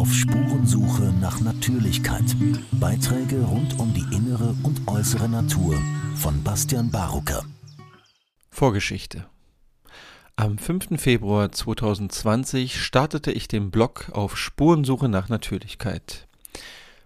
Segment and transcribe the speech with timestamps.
[0.00, 2.24] Auf Spurensuche nach Natürlichkeit.
[2.72, 5.76] Beiträge rund um die innere und äußere Natur
[6.14, 7.44] von Bastian Barucker.
[8.48, 9.26] Vorgeschichte.
[10.36, 10.98] Am 5.
[10.98, 16.28] Februar 2020 startete ich den Blog auf Spurensuche nach Natürlichkeit.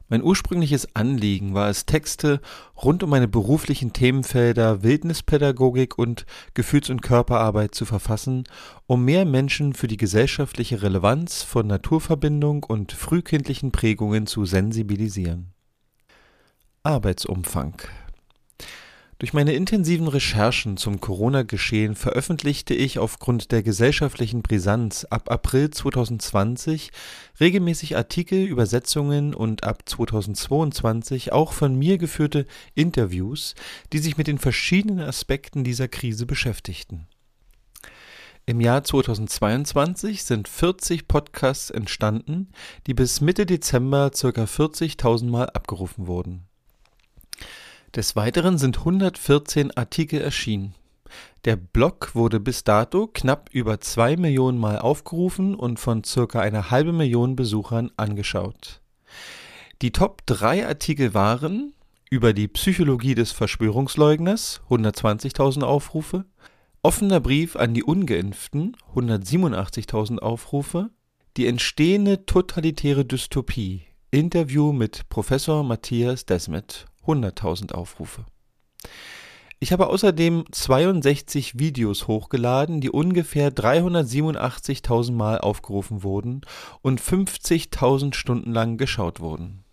[0.08, 2.40] Mein ursprüngliches Anliegen war es, Texte
[2.82, 8.44] rund um meine beruflichen Themenfelder Wildnispädagogik und Gefühls- und Körperarbeit zu verfassen,
[8.86, 15.54] um mehr Menschen für die gesellschaftliche Relevanz von Naturverbindung und frühkindlichen Prägungen zu sensibilisieren.
[16.82, 17.80] Arbeitsumfang
[19.18, 26.90] durch meine intensiven Recherchen zum Corona-Geschehen veröffentlichte ich aufgrund der gesellschaftlichen Brisanz ab April 2020
[27.38, 33.54] regelmäßig Artikel, Übersetzungen und ab 2022 auch von mir geführte Interviews,
[33.92, 37.06] die sich mit den verschiedenen Aspekten dieser Krise beschäftigten.
[38.46, 42.50] Im Jahr 2022 sind 40 Podcasts entstanden,
[42.86, 44.26] die bis Mitte Dezember ca.
[44.28, 46.46] 40.000 Mal abgerufen wurden.
[47.94, 50.74] Des Weiteren sind 114 Artikel erschienen.
[51.44, 56.72] Der Blog wurde bis dato knapp über zwei Millionen Mal aufgerufen und von circa einer
[56.72, 58.80] halben Million Besuchern angeschaut.
[59.80, 61.72] Die Top 3 Artikel waren
[62.10, 66.24] über die Psychologie des Verschwörungsleugners 120.000 Aufrufe,
[66.82, 70.90] offener Brief an die ungeimpften 187.000 Aufrufe,
[71.36, 78.24] die entstehende totalitäre Dystopie Interview mit Professor Matthias Desmet 100.000 Aufrufe.
[79.60, 86.42] Ich habe außerdem 62 Videos hochgeladen, die ungefähr 387.000 Mal aufgerufen wurden
[86.82, 89.64] und 50.000 Stunden lang geschaut wurden.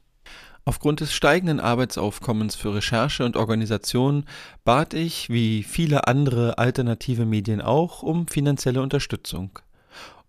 [0.63, 4.25] Aufgrund des steigenden Arbeitsaufkommens für Recherche und Organisation
[4.63, 9.59] bat ich, wie viele andere alternative Medien auch, um finanzielle Unterstützung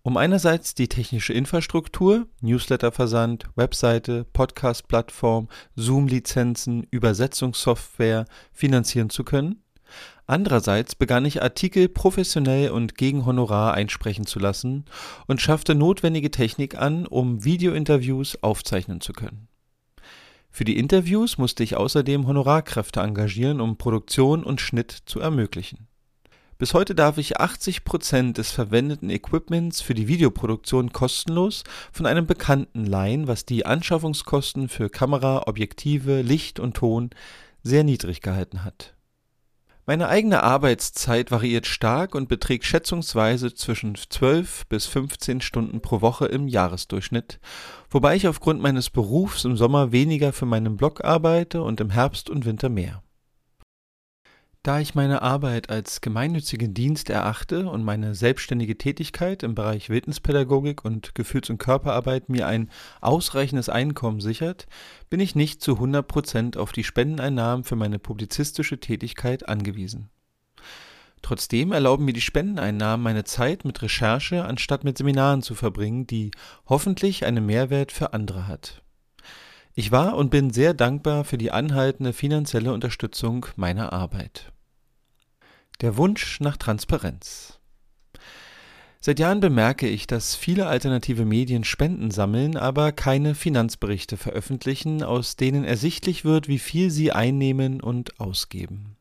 [0.03, 9.63] um einerseits die technische Infrastruktur, Newsletterversand, Webseite, Podcast-Plattform, Zoom-Lizenzen, Übersetzungssoftware finanzieren zu können.
[10.27, 14.85] Andererseits begann ich Artikel professionell und gegen Honorar einsprechen zu lassen
[15.27, 19.47] und schaffte notwendige Technik an, um Videointerviews aufzeichnen zu können.
[20.49, 25.87] Für die Interviews musste ich außerdem Honorarkräfte engagieren, um Produktion und Schnitt zu ermöglichen.
[26.63, 32.25] Bis heute darf ich 80 Prozent des verwendeten Equipments für die Videoproduktion kostenlos von einem
[32.25, 37.09] Bekannten leihen, was die Anschaffungskosten für Kamera, Objektive, Licht und Ton
[37.63, 38.95] sehr niedrig gehalten hat.
[39.85, 46.27] Meine eigene Arbeitszeit variiert stark und beträgt schätzungsweise zwischen 12 bis 15 Stunden pro Woche
[46.27, 47.41] im Jahresdurchschnitt,
[47.89, 52.29] wobei ich aufgrund meines Berufs im Sommer weniger für meinen Blog arbeite und im Herbst
[52.29, 53.03] und Winter mehr.
[54.63, 60.85] Da ich meine Arbeit als gemeinnützigen Dienst erachte und meine selbstständige Tätigkeit im Bereich Wildnispädagogik
[60.85, 62.69] und Gefühls- und Körperarbeit mir ein
[63.01, 64.67] ausreichendes Einkommen sichert,
[65.09, 70.09] bin ich nicht zu 100 Prozent auf die Spendeneinnahmen für meine publizistische Tätigkeit angewiesen.
[71.21, 76.31] Trotzdem erlauben mir die Spendeneinnahmen meine Zeit mit Recherche anstatt mit Seminaren zu verbringen, die
[76.69, 78.81] hoffentlich einen Mehrwert für andere hat.
[79.75, 84.51] Ich war und bin sehr dankbar für die anhaltende finanzielle Unterstützung meiner Arbeit.
[85.81, 87.59] Der Wunsch nach Transparenz.
[88.99, 95.35] Seit Jahren bemerke ich, dass viele alternative Medien Spenden sammeln, aber keine Finanzberichte veröffentlichen, aus
[95.35, 98.95] denen ersichtlich wird, wie viel sie einnehmen und ausgeben.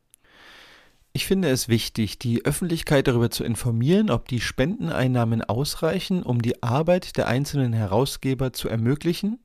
[1.15, 6.63] Ich finde es wichtig, die Öffentlichkeit darüber zu informieren, ob die Spendeneinnahmen ausreichen, um die
[6.63, 9.39] Arbeit der einzelnen Herausgeber zu ermöglichen,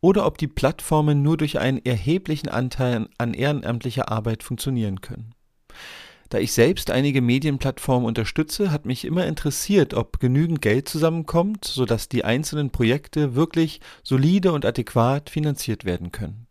[0.00, 5.34] oder ob die Plattformen nur durch einen erheblichen Anteil an ehrenamtlicher Arbeit funktionieren können.
[6.30, 12.08] Da ich selbst einige Medienplattformen unterstütze, hat mich immer interessiert, ob genügend Geld zusammenkommt, sodass
[12.08, 16.46] die einzelnen Projekte wirklich solide und adäquat finanziert werden können.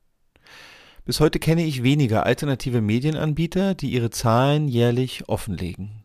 [1.10, 6.04] Bis heute kenne ich weniger alternative Medienanbieter, die ihre Zahlen jährlich offenlegen.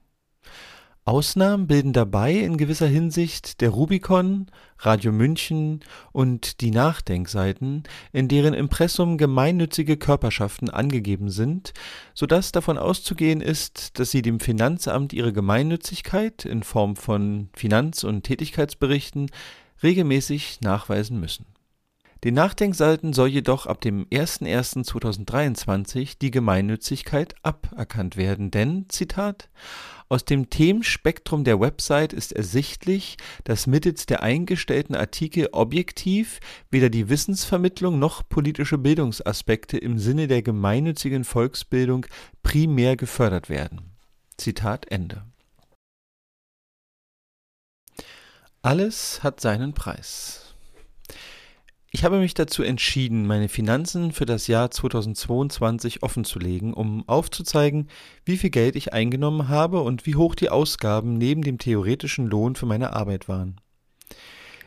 [1.04, 4.46] Ausnahmen bilden dabei in gewisser Hinsicht der Rubicon,
[4.78, 5.80] Radio München
[6.12, 7.82] und die Nachdenkseiten,
[8.14, 11.74] in deren Impressum gemeinnützige Körperschaften angegeben sind,
[12.14, 18.04] so dass davon auszugehen ist, dass sie dem Finanzamt ihre Gemeinnützigkeit in Form von Finanz-
[18.04, 19.30] und Tätigkeitsberichten
[19.82, 21.44] regelmäßig nachweisen müssen
[22.24, 29.50] den Nachdenkseiten soll jedoch ab dem 01.01.2023 die Gemeinnützigkeit aberkannt werden, denn, Zitat,
[30.08, 36.40] aus dem Themenspektrum der Website ist ersichtlich, dass mittels der eingestellten Artikel objektiv
[36.70, 42.06] weder die Wissensvermittlung noch politische Bildungsaspekte im Sinne der gemeinnützigen Volksbildung
[42.42, 43.96] primär gefördert werden.
[44.38, 45.26] Zitat Ende.
[48.62, 50.43] Alles hat seinen Preis.
[51.94, 57.88] Ich habe mich dazu entschieden, meine Finanzen für das Jahr 2022 offenzulegen, um aufzuzeigen,
[58.24, 62.56] wie viel Geld ich eingenommen habe und wie hoch die Ausgaben neben dem theoretischen Lohn
[62.56, 63.60] für meine Arbeit waren.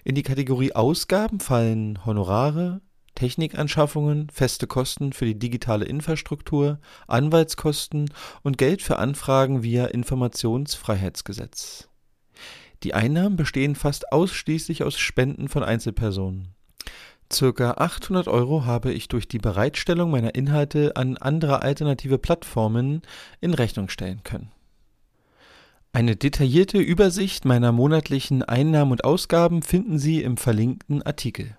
[0.05, 2.79] In die Kategorie Ausgaben fallen Honorare,
[3.15, 8.09] Technikanschaffungen, feste Kosten für die digitale Infrastruktur, Anwaltskosten
[8.41, 11.89] und Geld für Anfragen via Informationsfreiheitsgesetz.
[12.83, 16.53] Die Einnahmen bestehen fast ausschließlich aus Spenden von Einzelpersonen.
[17.31, 23.01] Circa 800 Euro habe ich durch die Bereitstellung meiner Inhalte an andere alternative Plattformen
[23.41, 24.51] in Rechnung stellen können.
[25.91, 31.57] Eine detaillierte Übersicht meiner monatlichen Einnahmen und Ausgaben finden Sie im verlinkten Artikel.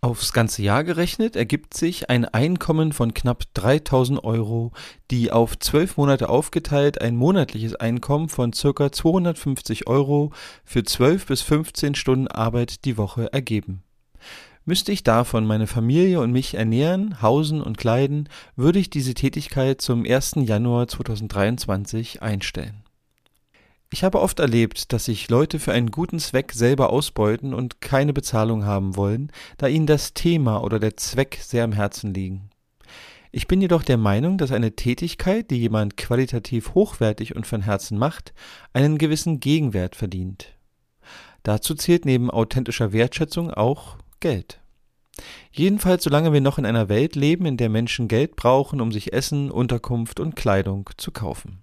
[0.00, 4.70] Aufs ganze Jahr gerechnet ergibt sich ein Einkommen von knapp 3000 Euro,
[5.10, 8.92] die auf zwölf Monate aufgeteilt ein monatliches Einkommen von ca.
[8.92, 10.32] 250 Euro
[10.64, 13.82] für 12 bis 15 Stunden Arbeit die Woche ergeben.
[14.68, 19.80] Müsste ich davon meine Familie und mich ernähren, hausen und kleiden, würde ich diese Tätigkeit
[19.80, 20.32] zum 1.
[20.38, 22.82] Januar 2023 einstellen.
[23.92, 28.12] Ich habe oft erlebt, dass sich Leute für einen guten Zweck selber ausbeuten und keine
[28.12, 32.50] Bezahlung haben wollen, da ihnen das Thema oder der Zweck sehr am Herzen liegen.
[33.30, 37.98] Ich bin jedoch der Meinung, dass eine Tätigkeit, die jemand qualitativ hochwertig und von Herzen
[37.98, 38.34] macht,
[38.72, 40.56] einen gewissen Gegenwert verdient.
[41.44, 44.60] Dazu zählt neben authentischer Wertschätzung auch Geld.
[45.50, 49.12] Jedenfalls solange wir noch in einer Welt leben, in der Menschen Geld brauchen, um sich
[49.12, 51.62] Essen, Unterkunft und Kleidung zu kaufen.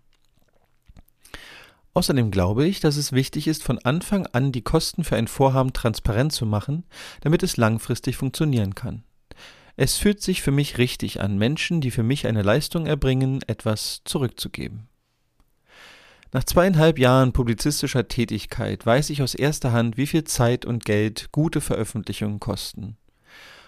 [1.93, 5.73] Außerdem glaube ich, dass es wichtig ist, von Anfang an die Kosten für ein Vorhaben
[5.73, 6.85] transparent zu machen,
[7.21, 9.03] damit es langfristig funktionieren kann.
[9.75, 14.01] Es fühlt sich für mich richtig an, Menschen, die für mich eine Leistung erbringen, etwas
[14.05, 14.87] zurückzugeben.
[16.35, 21.29] Nach zweieinhalb Jahren publizistischer Tätigkeit weiß ich aus erster Hand, wie viel Zeit und Geld
[21.31, 22.97] gute Veröffentlichungen kosten.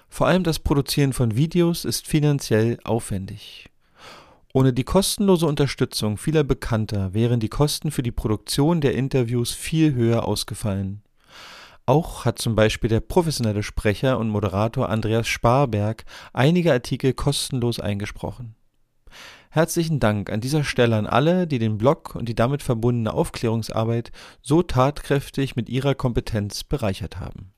[0.10, 3.70] Vor allem das Produzieren von Videos ist finanziell aufwendig.
[4.52, 9.94] Ohne die kostenlose Unterstützung vieler Bekannter wären die Kosten für die Produktion der Interviews viel
[9.94, 11.04] höher ausgefallen.
[11.86, 16.04] Auch hat zum Beispiel der professionelle Sprecher und Moderator Andreas Sparberg
[16.34, 18.56] einige Artikel kostenlos eingesprochen.
[19.56, 24.12] Herzlichen Dank an dieser Stelle an alle, die den Blog und die damit verbundene Aufklärungsarbeit
[24.42, 27.54] so tatkräftig mit ihrer Kompetenz bereichert haben.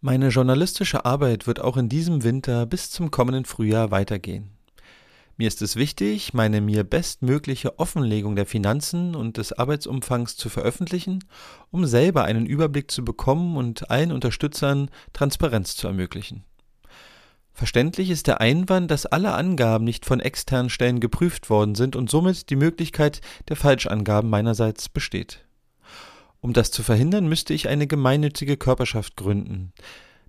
[0.00, 4.48] Meine journalistische Arbeit wird auch in diesem Winter bis zum kommenden Frühjahr weitergehen.
[5.36, 11.22] Mir ist es wichtig, meine mir bestmögliche Offenlegung der Finanzen und des Arbeitsumfangs zu veröffentlichen,
[11.70, 16.44] um selber einen Überblick zu bekommen und allen Unterstützern Transparenz zu ermöglichen.
[17.54, 22.10] Verständlich ist der Einwand, dass alle Angaben nicht von externen Stellen geprüft worden sind und
[22.10, 25.46] somit die Möglichkeit der Falschangaben meinerseits besteht.
[26.40, 29.72] Um das zu verhindern, müsste ich eine gemeinnützige Körperschaft gründen.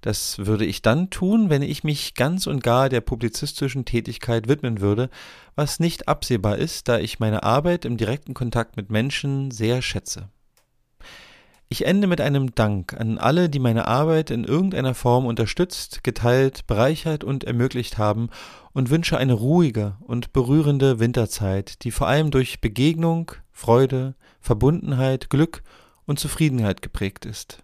[0.01, 4.80] Das würde ich dann tun, wenn ich mich ganz und gar der publizistischen Tätigkeit widmen
[4.80, 5.10] würde,
[5.56, 10.30] was nicht absehbar ist, da ich meine Arbeit im direkten Kontakt mit Menschen sehr schätze.
[11.67, 16.67] Ich ende mit einem Dank an alle, die meine Arbeit in irgendeiner Form unterstützt, geteilt,
[16.67, 18.29] bereichert und ermöglicht haben
[18.73, 25.63] und wünsche eine ruhige und berührende Winterzeit, die vor allem durch Begegnung, Freude, Verbundenheit, Glück
[26.06, 27.63] und Zufriedenheit geprägt ist.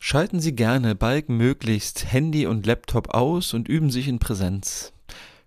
[0.00, 4.92] Schalten Sie gerne bald Handy und Laptop aus und üben sich in Präsenz.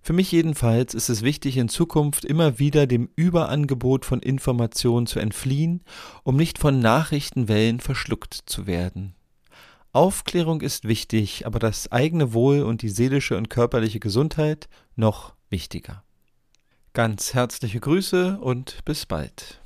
[0.03, 5.20] Für mich jedenfalls ist es wichtig, in Zukunft immer wieder dem Überangebot von Informationen zu
[5.20, 5.84] entfliehen,
[6.24, 9.13] um nicht von Nachrichtenwellen verschluckt zu werden.
[9.93, 16.03] Aufklärung ist wichtig, aber das eigene Wohl und die seelische und körperliche Gesundheit noch wichtiger.
[16.93, 19.62] Ganz herzliche Grüße und bis bald.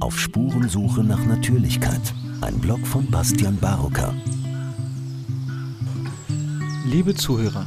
[0.00, 2.00] Auf Spurensuche nach Natürlichkeit.
[2.40, 4.14] Ein Blog von Bastian Barocker.
[6.84, 7.66] Liebe Zuhörer,